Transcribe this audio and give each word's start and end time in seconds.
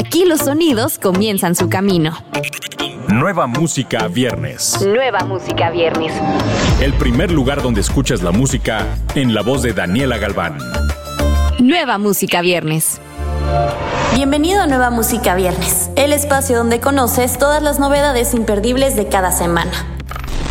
Aquí 0.00 0.24
los 0.24 0.40
sonidos 0.40 0.98
comienzan 0.98 1.54
su 1.54 1.68
camino. 1.68 2.16
Nueva 3.08 3.46
música 3.46 4.08
viernes. 4.08 4.80
Nueva 4.80 5.26
música 5.26 5.68
viernes. 5.68 6.10
El 6.80 6.94
primer 6.94 7.30
lugar 7.30 7.60
donde 7.60 7.82
escuchas 7.82 8.22
la 8.22 8.30
música 8.30 8.86
en 9.14 9.34
la 9.34 9.42
voz 9.42 9.60
de 9.60 9.74
Daniela 9.74 10.16
Galván. 10.16 10.56
Nueva 11.58 11.98
música 11.98 12.40
viernes. 12.40 12.98
Bienvenido 14.14 14.62
a 14.62 14.66
Nueva 14.66 14.88
Música 14.88 15.34
Viernes, 15.34 15.90
el 15.96 16.14
espacio 16.14 16.56
donde 16.56 16.80
conoces 16.80 17.36
todas 17.36 17.62
las 17.62 17.78
novedades 17.78 18.32
imperdibles 18.32 18.96
de 18.96 19.06
cada 19.08 19.32
semana. 19.32 19.70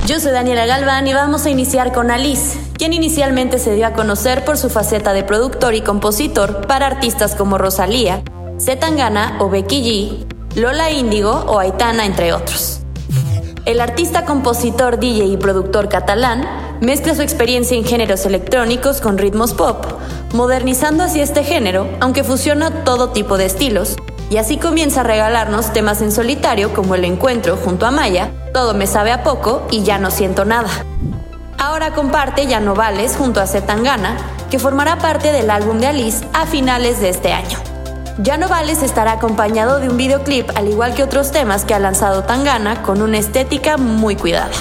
Yo 0.05 0.20
soy 0.20 0.31
Daniela 0.31 0.68
Galván 0.68 1.07
y 1.07 1.16
vamos 1.16 1.47
a 1.47 1.50
iniciar 1.50 1.91
con 1.91 2.11
Alice, 2.11 2.59
quien 2.77 2.93
inicialmente 2.93 3.57
se 3.57 3.73
dio 3.73 3.88
a 3.88 3.93
conocer 3.93 4.45
por 4.45 4.57
su 4.57 4.70
faceta 4.70 5.11
de 5.13 5.23
productor 5.23 5.73
y 5.73 5.81
compositor 5.81 6.68
para 6.68 6.86
artistas 6.86 7.34
como 7.34 7.57
Rosalía, 7.57 8.21
Zetangana 8.60 9.38
o 9.39 9.50
Becky 9.50 9.82
G, 9.82 10.60
Lola 10.60 10.92
Índigo 10.92 11.32
o 11.32 11.60
Aitana, 11.60 12.06
entre 12.06 12.33
otros. 12.33 12.82
El 13.66 13.79
artista, 13.79 14.25
compositor, 14.25 15.00
DJ 15.00 15.25
y 15.28 15.38
productor 15.38 15.88
catalán 15.88 16.46
mezcla 16.82 17.16
su 17.16 17.21
experiencia 17.21 17.78
en 17.78 17.86
géneros 17.86 18.25
electrónicos 18.25 19.00
con 19.00 19.18
ritmos 19.18 19.54
pop, 19.54 19.86
modernizando 20.33 21.04
así 21.04 21.21
este 21.21 21.43
género, 21.43 21.88
aunque 22.02 22.24
fusiona 22.24 22.83
todo 22.83 23.10
tipo 23.10 23.38
de 23.38 23.46
estilos, 23.46 23.96
y 24.30 24.38
así 24.38 24.57
comienza 24.57 25.02
a 25.02 25.05
regalarnos 25.05 25.71
temas 25.71 26.02
en 26.02 26.11
solitario 26.11 26.74
como 26.74 26.96
El 26.96 27.05
Encuentro 27.05 27.57
junto 27.57 27.86
a 27.86 27.91
Maya, 27.91 28.32
Todo 28.54 28.74
me 28.74 28.88
sabe 28.88 29.11
a 29.11 29.24
poco 29.24 29.68
y 29.71 29.83
Ya 29.83 30.00
no 30.00 30.11
siento 30.11 30.44
nada. 30.44 30.69
Ahora 31.57 31.94
comparte 31.94 32.47
Ya 32.47 32.59
no 32.59 32.75
vales 32.75 33.16
junto 33.17 33.39
a 33.39 33.47
Zetangana, 33.47 34.17
que 34.50 34.59
formará 34.59 34.97
parte 34.97 35.31
del 35.31 35.50
álbum 35.50 35.80
de 35.80 35.88
Alice 35.88 36.25
a 36.33 36.45
finales 36.45 37.00
de 37.00 37.09
este 37.09 37.31
año. 37.31 37.69
Ya 38.22 38.36
no 38.36 38.50
vales 38.50 38.83
estará 38.83 39.14
acompañado 39.14 39.80
de 39.80 39.88
un 39.88 39.95
videoclip 39.95 40.50
al 40.55 40.67
igual 40.67 40.94
que 40.94 41.03
otros 41.03 41.31
temas 41.31 41.64
que 41.64 41.73
ha 41.73 41.80
lanzado 41.80 42.25
Tangana 42.25 42.81
con 42.83 43.02
una 43.02 43.17
estética 43.17 43.77
muy 43.77 44.17
cuidada. 44.17 44.52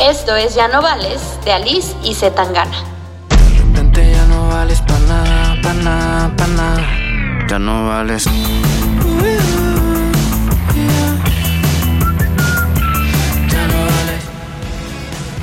Esto 0.00 0.34
es 0.34 0.56
Ya 0.56 0.66
no 0.66 0.82
vales 0.82 1.20
de 1.44 1.52
Alice 1.52 1.94
y 2.02 2.16
Zetangana. 2.16 2.76
ya 3.94 4.26
no 4.26 4.48
vales 4.48 4.80
pa' 4.82 4.98
nada, 5.06 5.56
pa' 5.62 5.74
nada, 5.74 6.36
pa' 6.36 6.46
nada. 6.48 6.82
Ya 7.48 7.58
no 7.60 7.86
vales. 7.86 8.26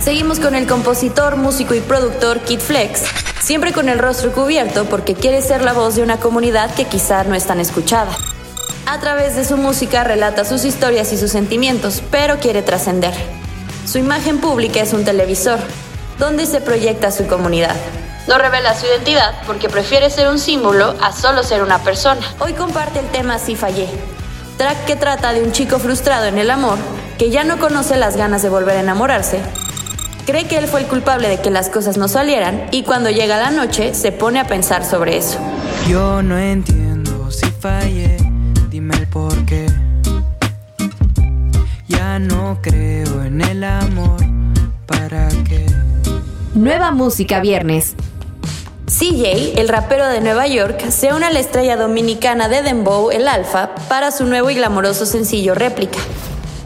Seguimos 0.06 0.40
con 0.40 0.54
el 0.54 0.68
compositor, 0.68 1.36
músico 1.36 1.74
y 1.74 1.80
productor 1.80 2.40
Kid 2.42 2.60
Flex, 2.60 3.02
siempre 3.42 3.74
con 3.74 3.90
el 3.90 3.98
rostro 3.98 4.32
cubierto 4.32 4.86
porque 4.86 5.16
quiere 5.16 5.42
ser 5.42 5.64
la 5.64 5.74
voz 5.74 5.96
de 5.96 6.04
una 6.04 6.18
comunidad 6.18 6.72
que 6.76 6.86
quizá 6.86 7.24
no 7.24 7.34
es 7.34 7.46
tan 7.46 7.60
escuchada. 7.60 8.16
A 8.86 9.00
través 9.00 9.36
de 9.36 9.44
su 9.44 9.58
música 9.58 10.04
relata 10.04 10.46
sus 10.46 10.64
historias 10.64 11.12
y 11.12 11.18
sus 11.18 11.32
sentimientos, 11.32 12.04
pero 12.12 12.38
quiere 12.38 12.62
trascender. 12.62 13.16
Su 13.88 13.98
imagen 13.98 14.38
pública 14.38 14.80
es 14.80 14.94
un 14.94 15.04
televisor, 15.06 15.58
donde 16.20 16.46
se 16.46 16.62
proyecta 16.62 17.10
su 17.10 17.26
comunidad. 17.26 17.76
No 18.28 18.38
revela 18.38 18.76
su 18.76 18.86
identidad 18.86 19.34
porque 19.48 19.70
prefiere 19.70 20.12
ser 20.12 20.28
un 20.30 20.38
símbolo 20.38 20.94
a 21.02 21.14
solo 21.14 21.42
ser 21.42 21.64
una 21.64 21.80
persona. 21.80 22.22
Hoy 22.38 22.54
comparte 22.54 23.00
el 23.00 23.08
tema 23.08 23.40
Si 23.40 23.56
Fallé, 23.56 23.88
track 24.60 24.86
que 24.86 24.98
trata 24.98 25.34
de 25.34 25.42
un 25.42 25.52
chico 25.52 25.80
frustrado 25.80 26.28
en 26.28 26.38
el 26.38 26.52
amor, 26.52 26.78
que 27.18 27.32
ya 27.32 27.44
no 27.44 27.58
conoce 27.58 27.98
las 27.98 28.16
ganas 28.16 28.44
de 28.44 28.50
volver 28.50 28.78
a 28.78 28.82
enamorarse 28.82 29.42
Cree 30.26 30.46
que 30.46 30.58
él 30.58 30.68
fue 30.68 30.80
el 30.80 30.88
culpable 30.88 31.30
de 31.30 31.40
que 31.40 31.52
las 31.52 31.70
cosas 31.70 31.98
no 31.98 32.08
salieran 32.08 32.68
y 32.72 32.82
cuando 32.82 33.12
llega 33.12 33.38
la 33.38 33.52
noche 33.52 33.94
se 33.94 34.12
pone 34.12 34.40
a 34.40 34.48
pensar 34.48 34.84
sobre 34.84 35.18
eso. 35.18 35.38
Yo 35.88 36.24
no 36.24 36.40
entiendo 36.40 37.30
si 37.30 37.46
fallé, 37.46 38.18
dime 38.72 38.96
el 38.96 39.08
por 39.08 39.46
qué. 39.46 39.68
Ya 41.88 42.18
no 42.18 42.58
creo 42.64 43.24
en 43.24 43.42
el 43.42 43.64
amor, 43.64 44.20
¿para 44.88 45.28
qué? 45.48 45.64
Nueva 46.56 46.90
música 46.90 47.40
viernes. 47.40 47.94
CJ, 48.88 49.60
el 49.60 49.68
rapero 49.68 50.08
de 50.08 50.22
Nueva 50.22 50.48
York, 50.48 50.90
se 50.90 51.14
une 51.14 51.26
a 51.26 51.30
la 51.30 51.40
estrella 51.40 51.78
dominicana 51.78 52.48
de 52.48 52.64
Dembow, 52.64 53.12
el 53.12 53.28
Alfa, 53.28 53.76
para 53.90 54.12
su 54.12 54.26
nuevo 54.26 54.50
y 54.50 54.56
glamoroso 54.56 55.06
sencillo 55.06 55.54
réplica. 55.54 56.00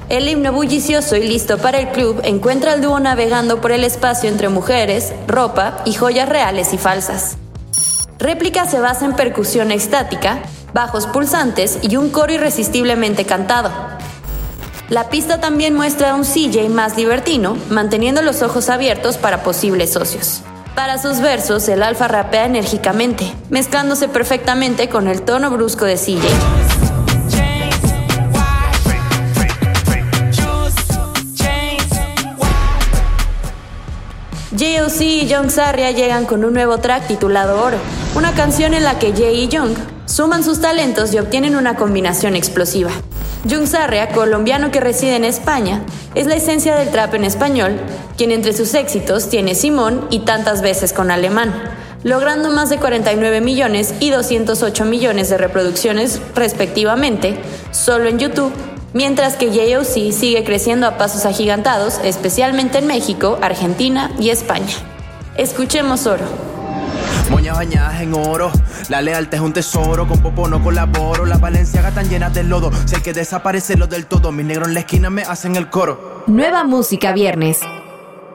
El 0.10 0.28
himno 0.28 0.52
bullicioso 0.52 1.16
y 1.16 1.22
listo 1.22 1.60
para 1.60 1.78
el 1.78 1.90
club 1.90 2.20
encuentra 2.24 2.74
al 2.74 2.82
dúo 2.82 3.00
navegando 3.00 3.62
por 3.62 3.72
el 3.72 3.84
espacio 3.84 4.28
entre 4.28 4.50
mujeres, 4.50 5.14
ropa 5.28 5.84
y 5.86 5.94
joyas 5.94 6.28
reales 6.28 6.74
y 6.74 6.80
falsas. 6.80 7.38
Réplica 8.18 8.66
se 8.66 8.80
basa 8.80 9.06
en 9.06 9.16
percusión 9.16 9.72
estática, 9.72 10.40
bajos 10.74 11.06
pulsantes 11.06 11.78
y 11.84 11.96
un 11.96 12.10
coro 12.10 12.34
irresistiblemente 12.34 13.26
cantado. 13.26 13.70
La 14.90 15.10
pista 15.10 15.40
también 15.40 15.76
muestra 15.76 16.12
a 16.12 16.16
un 16.16 16.24
CJ 16.24 16.70
más 16.70 16.98
libertino, 16.98 17.56
manteniendo 17.70 18.24
los 18.24 18.42
ojos 18.42 18.70
abiertos 18.70 19.18
para 19.18 19.44
posibles 19.44 19.94
socios. 19.94 20.42
Para 20.74 20.98
sus 20.98 21.20
versos, 21.20 21.70
el 21.70 21.84
alfa 21.84 22.08
rapea 22.08 22.46
enérgicamente, 22.46 23.32
mezclándose 23.52 24.08
perfectamente 24.08 24.90
con 24.90 25.08
el 25.08 25.22
tono 25.22 25.52
brusco 25.52 25.86
de 25.86 25.98
CJ. 25.98 26.59
JOC 34.78 35.02
y 35.02 35.26
Young 35.26 35.50
Sarria 35.50 35.90
llegan 35.92 36.26
con 36.26 36.46
un 36.46 36.54
nuevo 36.54 36.78
track 36.78 37.08
titulado 37.08 37.64
Oro, 37.64 37.78
una 38.16 38.34
canción 38.34 38.76
en 38.76 38.84
la 38.84 39.00
que 39.00 39.14
Jay 39.14 39.46
y 39.46 39.48
Young 39.48 39.74
suman 40.06 40.44
sus 40.44 40.62
talentos 40.62 41.12
y 41.14 41.18
obtienen 41.18 41.56
una 41.56 41.76
combinación 41.76 42.36
explosiva. 42.36 42.92
Young 43.46 43.66
Sarria, 43.66 44.10
colombiano 44.10 44.70
que 44.70 44.80
reside 44.80 45.16
en 45.16 45.24
España, 45.24 45.82
es 46.14 46.28
la 46.28 46.36
esencia 46.36 46.76
del 46.76 46.90
trap 46.90 47.16
en 47.16 47.24
español, 47.24 47.80
quien 48.16 48.32
entre 48.32 48.54
sus 48.54 48.76
éxitos 48.76 49.30
tiene 49.30 49.56
Simón 49.56 50.06
y 50.12 50.20
tantas 50.20 50.62
veces 50.62 50.94
con 50.94 51.10
Alemán, 51.10 51.52
logrando 52.04 52.52
más 52.52 52.70
de 52.70 52.78
49 52.78 53.42
millones 53.42 53.96
y 54.00 54.12
208 54.12 54.86
millones 54.86 55.30
de 55.30 55.38
reproducciones 55.38 56.22
respectivamente, 56.36 57.40
solo 57.72 58.08
en 58.08 58.20
YouTube 58.20 58.54
mientras 58.94 59.36
que 59.36 59.48
JOC 59.48 60.12
sigue 60.12 60.44
creciendo 60.44 60.88
a 60.88 60.98
pasos 60.98 61.26
agigantados, 61.26 62.00
especialmente 62.04 62.80
en 62.80 62.88
México, 62.88 63.38
Argentina 63.42 64.12
y 64.20 64.30
España. 64.30 64.74
Escuchemos 65.38 66.06
oro. 66.06 66.26
Moñas 67.30 67.56
bañadas 67.56 68.02
en 68.02 68.14
oro, 68.14 68.52
la 68.90 69.02
lealtad 69.02 69.36
es 69.36 69.42
un 69.42 69.54
tesoro, 69.54 70.08
con 70.08 70.20
popo 70.20 70.48
no 70.48 70.64
colaboro, 70.64 71.26
las 71.26 71.40
valenciagas 71.40 71.94
tan 71.94 72.10
llenas 72.10 72.34
de 72.34 72.44
lodo, 72.44 72.72
sé 72.86 73.04
que 73.04 73.14
desaparece 73.14 73.78
lo 73.78 73.86
del 73.86 74.08
todo, 74.08 74.32
mis 74.32 74.46
negros 74.46 74.70
en 74.70 74.74
la 74.74 74.80
esquina 74.80 75.10
me 75.12 75.22
hacen 75.22 75.56
el 75.56 75.70
coro. 75.70 76.24
Nueva 76.26 76.64
música 76.64 77.14
viernes. 77.14 77.60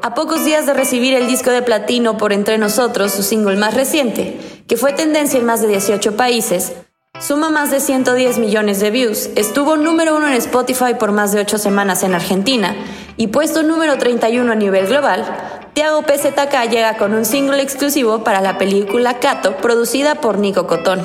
A 0.03 0.15
pocos 0.15 0.45
días 0.45 0.67
de 0.67 0.75
recibir 0.75 1.15
el 1.15 1.27
disco 1.27 1.51
de 1.51 1.63
platino 1.63 2.17
por 2.19 2.33
Entre 2.33 2.59
Nosotros, 2.59 3.11
su 3.13 3.23
single 3.23 3.57
más 3.57 3.75
reciente, 3.75 4.39
que 4.69 4.77
fue 4.77 4.93
tendencia 4.93 5.41
en 5.41 5.47
más 5.47 5.61
de 5.61 5.69
18 5.69 6.17
países, 6.17 6.73
Suma 7.21 7.49
más 7.49 7.71
de 7.71 7.79
110 7.79 8.39
millones 8.39 8.81
de 8.81 8.91
views, 8.91 9.31
estuvo 9.37 9.77
número 9.77 10.17
uno 10.17 10.27
en 10.27 10.35
Spotify 10.35 10.95
por 10.99 11.13
más 11.13 11.33
de 11.33 11.41
8 11.41 11.59
semanas 11.59 12.03
en 12.03 12.13
Argentina 12.13 12.75
y 13.17 13.29
puesto 13.29 13.63
número 13.63 13.97
31 13.97 14.51
a 14.51 14.55
nivel 14.57 14.89
global, 14.89 15.25
Tiago 15.75 16.03
PZK 16.03 16.69
llega 16.69 16.97
con 16.97 17.15
un 17.15 17.25
single 17.25 17.63
exclusivo 17.63 18.25
para 18.25 18.41
la 18.41 18.59
película 18.59 19.21
Cato, 19.21 19.57
producida 19.59 20.17
por 20.17 20.39
Nico 20.39 20.67
Cotono. 20.67 21.05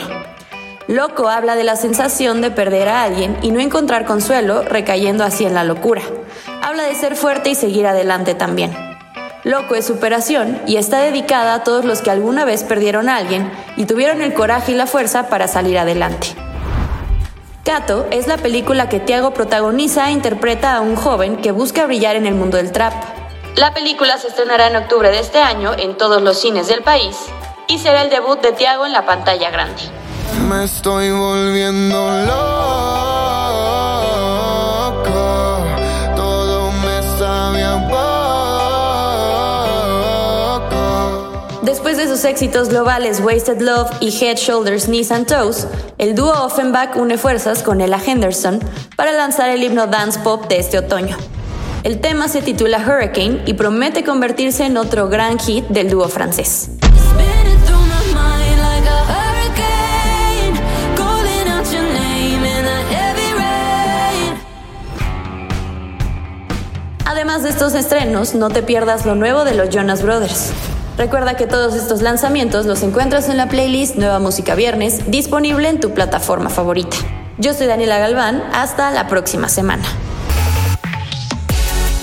Loco 0.88 1.30
habla 1.30 1.56
de 1.56 1.64
la 1.64 1.76
sensación 1.76 2.42
de 2.42 2.50
perder 2.50 2.90
a 2.90 3.04
alguien 3.04 3.38
y 3.44 3.52
no 3.52 3.60
encontrar 3.60 4.06
consuelo, 4.06 4.64
recayendo 4.64 5.24
así 5.24 5.46
en 5.46 5.54
la 5.54 5.64
locura. 5.64 6.02
Habla 6.64 6.84
de 6.84 6.96
ser 6.96 7.16
fuerte 7.16 7.52
y 7.52 7.56
seguir 7.56 7.86
adelante 7.86 8.34
también. 8.34 8.89
Loco 9.50 9.74
es 9.74 9.88
superación 9.88 10.62
y 10.68 10.78
está 10.78 11.00
dedicada 11.00 11.56
a 11.56 11.64
todos 11.64 11.84
los 11.84 12.04
que 12.04 12.12
alguna 12.12 12.46
vez 12.46 12.64
perdieron 12.64 13.10
a 13.10 13.16
alguien 13.16 13.52
y 13.78 13.86
tuvieron 13.86 14.22
el 14.22 14.36
coraje 14.36 14.74
y 14.74 14.76
la 14.76 14.86
fuerza 14.86 15.28
para 15.28 15.48
salir 15.48 15.80
adelante. 15.80 16.36
Cato 17.64 18.06
es 18.12 18.28
la 18.28 18.38
película 18.38 18.90
que 18.90 19.00
Tiago 19.00 19.34
protagoniza 19.34 20.08
e 20.08 20.12
interpreta 20.12 20.76
a 20.76 20.82
un 20.82 20.96
joven 20.96 21.38
que 21.38 21.52
busca 21.52 21.88
brillar 21.88 22.16
en 22.16 22.28
el 22.28 22.36
mundo 22.36 22.58
del 22.58 22.72
trap. 22.72 22.94
La 23.56 23.74
película 23.74 24.20
se 24.20 24.28
estrenará 24.28 24.68
en 24.68 24.76
octubre 24.76 25.10
de 25.10 25.18
este 25.18 25.40
año 25.40 25.74
en 25.76 25.98
todos 25.98 26.22
los 26.22 26.40
cines 26.40 26.68
del 26.68 26.84
país 26.84 27.18
y 27.68 27.80
será 27.80 28.04
el 28.04 28.12
debut 28.12 28.40
de 28.42 28.52
Tiago 28.52 28.86
en 28.86 28.94
la 28.94 29.08
pantalla 29.08 29.50
grande. 29.50 29.82
Me 30.48 30.66
estoy 30.66 31.10
volviendo 31.10 32.12
de 32.12 32.28
sus 42.10 42.26
éxitos 42.26 42.70
globales 42.70 43.20
Wasted 43.20 43.62
Love 43.62 43.92
y 44.00 44.08
Head, 44.10 44.38
Shoulders, 44.38 44.86
Knees 44.86 45.12
and 45.12 45.28
Toes, 45.28 45.68
el 46.00 46.16
dúo 46.16 46.34
Offenbach 46.44 46.96
une 46.96 47.20
fuerzas 47.20 47.62
con 47.62 47.82
Ella 47.82 48.02
Henderson 48.04 48.60
para 48.96 49.12
lanzar 49.12 49.50
el 49.50 49.62
himno 49.62 49.86
dance 49.86 50.20
pop 50.22 50.48
de 50.48 50.58
este 50.58 50.80
otoño. 50.80 51.18
El 51.84 52.02
tema 52.02 52.28
se 52.28 52.42
titula 52.42 52.80
Hurricane 52.80 53.44
y 53.46 53.54
promete 53.54 54.04
convertirse 54.04 54.66
en 54.66 54.78
otro 54.78 55.08
gran 55.08 55.38
hit 55.38 55.68
del 55.68 55.92
dúo 55.92 56.10
francés. 56.10 56.72
Además 67.06 67.44
de 67.44 67.50
estos 67.50 67.76
estrenos, 67.76 68.34
no 68.34 68.50
te 68.50 68.64
pierdas 68.64 69.06
lo 69.06 69.14
nuevo 69.14 69.44
de 69.44 69.54
los 69.54 69.70
Jonas 69.70 70.02
Brothers. 70.02 70.52
Recuerda 71.00 71.38
que 71.38 71.48
todos 71.48 71.76
estos 71.76 72.02
lanzamientos 72.02 72.66
los 72.66 72.84
encuentras 72.84 73.30
en 73.30 73.38
la 73.38 73.48
playlist 73.48 73.96
Nueva 73.96 74.20
Música 74.20 74.54
Viernes, 74.54 75.10
disponible 75.10 75.70
en 75.70 75.80
tu 75.80 75.94
plataforma 75.94 76.50
favorita. 76.50 76.98
Yo 77.38 77.54
soy 77.54 77.68
Daniela 77.68 78.00
Galván, 78.00 78.44
hasta 78.52 78.92
la 78.92 79.08
próxima 79.08 79.48
semana. 79.48 79.86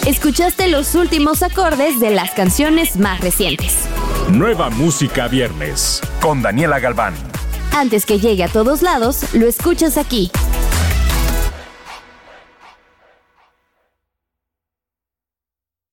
Escuchaste 0.06 0.68
los 0.68 0.94
últimos 0.94 1.42
acordes 1.42 2.00
de 2.00 2.08
las 2.08 2.30
canciones 2.30 2.96
más 2.96 3.20
recientes. 3.20 3.80
Nueva 4.30 4.70
Música 4.70 5.28
Viernes 5.28 6.00
con 6.22 6.40
Daniela 6.40 6.78
Galván. 6.78 7.12
Antes 7.72 8.06
que 8.06 8.18
llegue 8.18 8.44
a 8.44 8.48
todos 8.48 8.80
lados, 8.80 9.34
lo 9.34 9.46
escuchas 9.46 9.98
aquí. 9.98 10.30